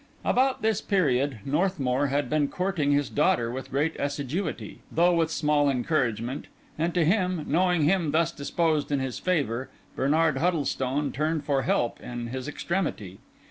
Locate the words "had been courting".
2.07-2.91